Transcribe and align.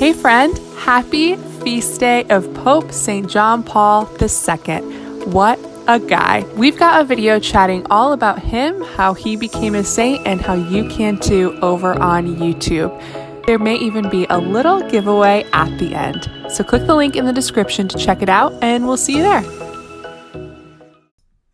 Hey, 0.00 0.14
friend, 0.14 0.56
happy 0.78 1.36
feast 1.62 2.00
day 2.00 2.24
of 2.30 2.54
Pope 2.54 2.90
St. 2.90 3.28
John 3.28 3.62
Paul 3.62 4.08
II. 4.18 4.80
What 5.26 5.58
a 5.88 6.00
guy. 6.00 6.42
We've 6.56 6.78
got 6.78 7.02
a 7.02 7.04
video 7.04 7.38
chatting 7.38 7.86
all 7.90 8.14
about 8.14 8.38
him, 8.38 8.80
how 8.80 9.12
he 9.12 9.36
became 9.36 9.74
a 9.74 9.84
saint, 9.84 10.26
and 10.26 10.40
how 10.40 10.54
you 10.54 10.88
can 10.88 11.18
too 11.18 11.52
over 11.60 11.92
on 11.92 12.36
YouTube. 12.36 12.96
There 13.44 13.58
may 13.58 13.74
even 13.76 14.08
be 14.08 14.24
a 14.30 14.38
little 14.38 14.80
giveaway 14.88 15.44
at 15.52 15.78
the 15.78 15.94
end. 15.94 16.30
So 16.50 16.64
click 16.64 16.86
the 16.86 16.96
link 16.96 17.14
in 17.14 17.26
the 17.26 17.32
description 17.34 17.86
to 17.88 17.98
check 17.98 18.22
it 18.22 18.30
out, 18.30 18.54
and 18.62 18.86
we'll 18.86 18.96
see 18.96 19.18
you 19.18 19.22
there. 19.22 19.44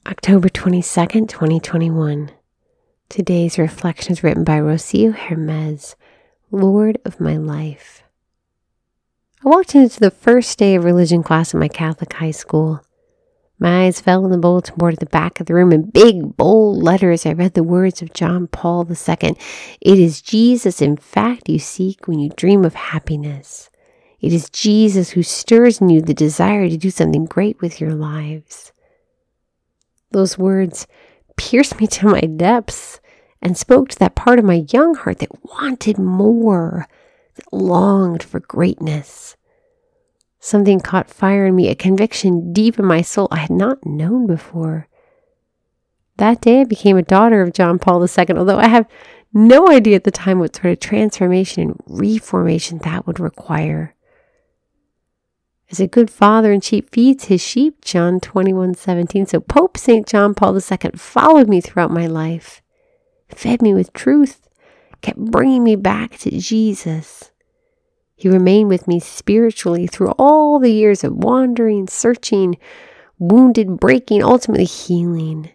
October 0.07 0.49
22nd, 0.49 1.29
2021. 1.29 2.31
Today's 3.09 3.59
reflection 3.59 4.13
is 4.13 4.23
written 4.23 4.45
by 4.45 4.61
Rocio 4.61 5.13
Hermes, 5.13 5.97
Lord 6.53 6.99
of 7.05 7.19
my 7.19 7.37
life. 7.37 8.05
I 9.47 9.49
walked 9.49 9.77
into 9.77 10.01
the 10.01 10.11
first 10.11 10.59
day 10.59 10.75
of 10.75 10.83
religion 10.83 11.23
class 11.23 11.55
at 11.55 11.61
my 11.61 11.69
Catholic 11.69 12.13
high 12.15 12.33
school. 12.33 12.83
My 13.61 13.85
eyes 13.85 14.01
fell 14.01 14.25
on 14.25 14.33
the 14.33 14.39
bulletin 14.39 14.75
board 14.77 14.95
at 14.95 14.99
the 14.99 15.07
back 15.07 15.39
of 15.39 15.47
the 15.47 15.55
room. 15.55 15.71
In 15.71 15.89
big, 15.89 16.37
bold 16.37 16.83
letters, 16.83 17.25
I 17.25 17.33
read 17.33 17.55
the 17.55 17.63
words 17.63 18.03
of 18.03 18.13
John 18.13 18.49
Paul 18.49 18.85
II 18.91 19.37
It 19.81 19.99
is 20.01 20.21
Jesus, 20.21 20.83
in 20.83 20.97
fact, 20.97 21.49
you 21.49 21.61
seek 21.61 22.09
when 22.09 22.19
you 22.19 22.31
dream 22.31 22.65
of 22.65 22.75
happiness. 22.75 23.71
It 24.21 24.33
is 24.33 24.51
Jesus 24.51 25.11
who 25.11 25.23
stirs 25.23 25.81
in 25.81 25.91
you 25.91 26.03
the 26.03 26.13
desire 26.13 26.69
to 26.69 26.77
do 26.77 26.91
something 26.91 27.27
great 27.27 27.61
with 27.61 27.81
your 27.81 27.95
lives. 27.95 28.73
Those 30.11 30.37
words 30.37 30.89
pierced 31.37 31.81
me 31.81 31.87
to 31.87 32.07
my 32.07 32.23
depths 32.23 33.01
and 33.41 33.57
spoke 33.57 33.91
to 33.91 33.99
that 34.01 34.17
part 34.17 34.41
of 34.41 34.45
my 34.45 34.65
young 34.73 34.97
heart 34.97 35.21
that 35.21 35.45
wanted 35.45 35.99
more, 35.99 36.89
that 37.37 37.53
longed 37.53 38.23
for 38.23 38.41
greatness. 38.41 39.37
Something 40.39 40.81
caught 40.81 41.11
fire 41.11 41.47
in 41.47 41.57
me, 41.57 41.69
a 41.69 41.75
conviction 41.75 42.53
deep 42.53 42.79
in 42.79 42.85
my 42.85 43.03
soul 43.03 43.29
I 43.31 43.39
had 43.39 43.51
not 43.51 43.85
known 43.87 44.27
before. 44.27 44.89
That 46.19 46.41
day 46.41 46.61
I 46.61 46.65
became 46.65 46.97
a 46.97 47.03
daughter 47.03 47.43
of 47.43 47.53
John 47.53 47.79
Paul 47.79 48.03
II, 48.03 48.37
although 48.37 48.59
I 48.59 48.69
have 48.69 48.87
no 49.33 49.69
idea 49.69 49.97
at 49.97 50.05
the 50.05 50.11
time 50.11 50.39
what 50.39 50.57
sort 50.57 50.73
of 50.73 50.81
transformation 50.81 51.63
and 51.63 51.83
reformation 51.87 52.79
that 52.79 53.07
would 53.07 53.21
require. 53.21 53.95
As 55.71 55.81
a 55.81 55.87
good 55.87 56.11
father 56.11 56.53
and 56.53 56.63
sheep 56.63 56.91
feeds 56.93 57.25
his 57.25 57.43
sheep, 57.43 57.85
John 57.85 58.21
21 58.21 58.75
17. 58.75 59.27
So 59.27 59.41
Pope 59.41 59.77
St. 59.77 60.07
John 60.07 60.35
Paul 60.35 60.57
II 60.57 60.91
followed 60.95 61.49
me 61.49 61.61
throughout 61.61 61.91
my 61.91 62.07
life, 62.07 62.63
fed 63.29 63.63
me 63.63 63.75
with 63.75 63.93
truth, 63.93 64.46
kept 65.01 65.19
bringing 65.19 65.65
me 65.65 65.77
back 65.77 66.19
to 66.19 66.31
Jesus. 66.31 67.31
He 68.17 68.29
remained 68.29 68.71
with 68.71 68.89
me 68.89 68.99
spiritually 68.99 69.87
through 69.87 70.13
all 70.19 70.59
the 70.59 70.73
years 70.73 71.05
of 71.05 71.15
wandering, 71.15 71.87
searching, 71.87 72.57
wounded, 73.19 73.79
breaking, 73.79 74.23
ultimately 74.23 74.65
healing. 74.65 75.51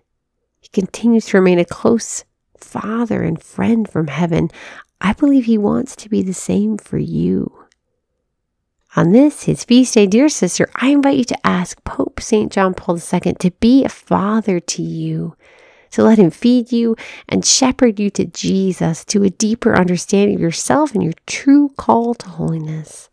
He 0.59 0.69
continues 0.69 1.25
to 1.27 1.37
remain 1.37 1.59
a 1.59 1.65
close 1.65 2.23
father 2.57 3.23
and 3.23 3.41
friend 3.41 3.89
from 3.89 4.07
heaven. 4.07 4.49
I 4.99 5.13
believe 5.13 5.45
he 5.45 5.57
wants 5.57 5.95
to 5.97 6.09
be 6.09 6.21
the 6.21 6.33
same 6.33 6.77
for 6.77 6.99
you. 6.99 7.65
On 8.95 9.11
this, 9.13 9.43
his 9.43 9.63
feast 9.63 9.93
day, 9.93 10.05
dear 10.05 10.29
sister, 10.29 10.69
I 10.75 10.89
invite 10.89 11.17
you 11.17 11.23
to 11.23 11.47
ask 11.47 11.81
Pope 11.83 12.19
St. 12.19 12.51
John 12.51 12.73
Paul 12.73 12.97
II 12.97 13.33
to 13.39 13.51
be 13.59 13.83
a 13.83 13.89
father 13.89 14.59
to 14.59 14.81
you 14.81 15.35
to 15.91 16.03
let 16.03 16.17
Him 16.17 16.31
feed 16.31 16.71
you 16.71 16.95
and 17.29 17.45
shepherd 17.45 17.99
you 17.99 18.09
to 18.11 18.25
Jesus, 18.25 19.05
to 19.05 19.23
a 19.23 19.29
deeper 19.29 19.75
understanding 19.75 20.35
of 20.35 20.41
yourself 20.41 20.93
and 20.93 21.03
your 21.03 21.13
true 21.27 21.69
call 21.77 22.13
to 22.15 22.29
holiness. 22.29 23.09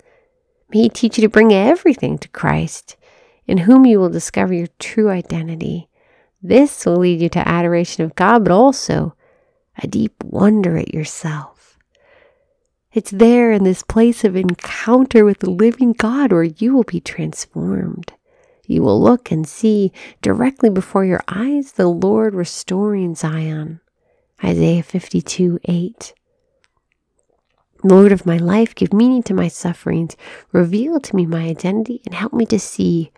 May 0.71 0.83
He 0.83 0.89
teach 0.89 1.19
you 1.19 1.23
to 1.23 1.29
bring 1.29 1.53
everything 1.53 2.19
to 2.19 2.29
Christ, 2.29 2.97
in 3.47 3.59
whom 3.59 3.87
you 3.87 3.99
will 3.99 4.11
discover 4.11 4.55
your 4.55 4.69
true 4.79 5.11
identity. 5.11 5.89
This 6.43 6.87
will 6.87 6.99
lead 6.99 7.21
you 7.21 7.29
to 7.31 7.49
adoration 7.49 8.05
of 8.05 8.15
God, 8.15 8.45
but 8.45 8.53
also 8.53 9.15
a 9.83 9.87
deep 9.87 10.23
wonder 10.23 10.77
at 10.77 10.95
yourself. 10.95 11.79
It's 12.93 13.11
there 13.11 13.53
in 13.53 13.65
this 13.65 13.83
place 13.83 14.25
of 14.25 14.35
encounter 14.35 15.25
with 15.25 15.41
the 15.41 15.51
living 15.51 15.93
God 15.93 16.33
where 16.33 16.45
you 16.45 16.75
will 16.75 16.85
be 16.85 17.01
transformed. 17.01 18.13
You 18.69 18.83
will 18.83 19.01
look 19.03 19.33
and 19.33 19.49
see 19.49 19.93
directly 20.21 20.69
before 20.69 21.05
your 21.05 21.23
eyes 21.27 21.73
the 21.73 21.89
Lord 21.89 22.35
restoring 22.35 23.15
Zion. 23.15 23.81
Isaiah 24.45 24.83
52 24.83 25.59
8. 25.65 26.15
Lord 27.83 28.13
of 28.13 28.27
my 28.27 28.37
life, 28.37 28.75
give 28.75 28.93
meaning 28.93 29.23
to 29.23 29.35
my 29.35 29.49
sufferings, 29.49 30.17
reveal 30.53 31.01
to 31.01 31.17
me 31.17 31.25
my 31.25 31.45
identity, 31.45 32.03
and 32.05 32.15
help 32.15 32.35
me 32.35 32.45
to 32.47 32.59
see 32.59 33.11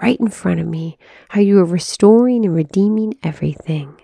right 0.00 0.18
in 0.18 0.28
front 0.28 0.60
of 0.60 0.66
me 0.66 0.96
how 1.28 1.40
you 1.40 1.58
are 1.58 1.64
restoring 1.64 2.44
and 2.46 2.54
redeeming 2.54 3.14
everything. 3.22 4.00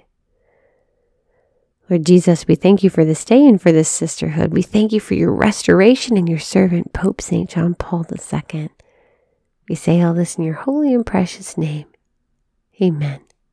Lord 1.89 2.05
Jesus, 2.05 2.47
we 2.47 2.57
thank 2.57 2.85
you 2.85 2.91
for 2.91 3.07
this 3.07 3.25
day 3.25 3.47
and 3.47 3.61
for 3.61 3.73
this 3.73 3.89
sisterhood. 3.89 4.53
We 4.53 4.63
thank 4.63 4.93
you 4.93 5.01
for 5.01 5.15
your 5.15 5.33
restoration 5.33 6.19
and 6.19 6.29
your 6.29 6.39
servant, 6.39 6.93
Pope 6.93 7.23
St. 7.23 7.49
John 7.49 7.75
Paul 7.75 8.05
II. 8.11 8.69
We 9.71 9.77
say 9.77 10.03
all 10.03 10.15
this 10.15 10.35
in 10.35 10.43
your 10.43 10.55
holy 10.55 10.93
and 10.93 11.07
precious 11.07 11.57
name. 11.57 11.87
Amen. 12.83 13.21